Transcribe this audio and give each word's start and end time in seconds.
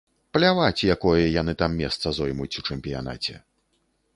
Пляваць, 0.35 0.85
якое 0.95 1.25
яны 1.41 1.53
там 1.61 1.75
месца 1.83 2.15
зоймуць 2.21 2.57
у 2.63 2.65
чэмпіянаце. 2.67 3.35